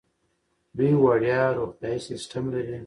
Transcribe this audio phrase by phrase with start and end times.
[0.77, 2.77] دوی وړیا روغتیايي سیستم لري.